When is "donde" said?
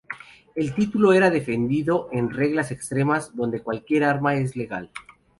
3.35-3.61